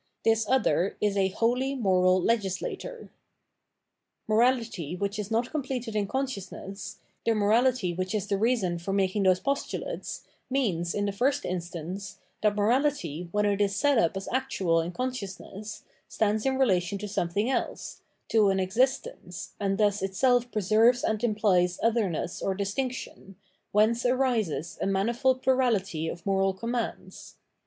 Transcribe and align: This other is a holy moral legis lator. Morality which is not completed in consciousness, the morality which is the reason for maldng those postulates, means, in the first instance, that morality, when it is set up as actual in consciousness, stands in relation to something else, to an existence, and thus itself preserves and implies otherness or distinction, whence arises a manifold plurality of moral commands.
This 0.25 0.49
other 0.49 0.97
is 0.99 1.15
a 1.15 1.27
holy 1.27 1.75
moral 1.75 2.19
legis 2.19 2.57
lator. 2.57 3.09
Morality 4.27 4.95
which 4.95 5.19
is 5.19 5.29
not 5.29 5.51
completed 5.51 5.95
in 5.95 6.07
consciousness, 6.07 6.97
the 7.23 7.35
morality 7.35 7.93
which 7.93 8.15
is 8.15 8.25
the 8.25 8.39
reason 8.39 8.79
for 8.79 8.93
maldng 8.93 9.25
those 9.25 9.39
postulates, 9.39 10.23
means, 10.49 10.95
in 10.95 11.05
the 11.05 11.11
first 11.11 11.45
instance, 11.45 12.17
that 12.41 12.55
morality, 12.55 13.29
when 13.31 13.45
it 13.45 13.61
is 13.61 13.75
set 13.75 13.99
up 13.99 14.17
as 14.17 14.27
actual 14.31 14.81
in 14.81 14.91
consciousness, 14.91 15.83
stands 16.09 16.47
in 16.47 16.57
relation 16.57 16.97
to 16.97 17.07
something 17.07 17.47
else, 17.51 18.01
to 18.29 18.49
an 18.49 18.59
existence, 18.59 19.53
and 19.59 19.77
thus 19.77 20.01
itself 20.01 20.51
preserves 20.51 21.03
and 21.03 21.23
implies 21.23 21.79
otherness 21.83 22.41
or 22.41 22.55
distinction, 22.55 23.35
whence 23.71 24.03
arises 24.03 24.79
a 24.81 24.87
manifold 24.87 25.43
plurality 25.43 26.07
of 26.07 26.25
moral 26.25 26.55
commands. 26.55 27.35